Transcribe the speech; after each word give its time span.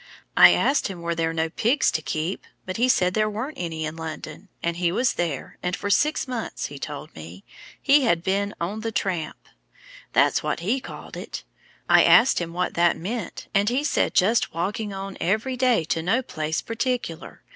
I 0.35 0.53
asked 0.53 0.87
him 0.87 1.03
were 1.03 1.13
there 1.13 1.31
no 1.31 1.47
pigs 1.47 1.91
to 1.91 2.01
keep, 2.01 2.43
but 2.65 2.77
he 2.77 2.89
said 2.89 3.13
there 3.13 3.29
weren't 3.29 3.59
any 3.59 3.85
in 3.85 3.95
London, 3.95 4.49
and 4.63 4.77
he 4.77 4.91
was 4.91 5.13
there, 5.13 5.59
and 5.61 5.75
for 5.75 5.91
six 5.91 6.27
months, 6.27 6.65
he 6.65 6.79
told 6.79 7.13
me, 7.15 7.43
he 7.79 8.01
had 8.01 8.23
been 8.23 8.55
'on 8.59 8.79
the 8.79 8.91
tramp'; 8.91 9.47
that's 10.11 10.41
what 10.41 10.61
he 10.61 10.79
called 10.79 11.15
it. 11.15 11.43
I 11.87 12.03
asked 12.03 12.39
him 12.41 12.51
what 12.51 12.73
that 12.73 12.97
meant, 12.97 13.47
and 13.53 13.69
he 13.69 13.83
said 13.83 14.15
just 14.15 14.55
walking 14.55 14.91
on 14.91 15.17
every 15.21 15.55
day 15.55 15.83
to 15.93 16.01
no 16.01 16.23
place 16.23 16.63
particular. 16.63 17.43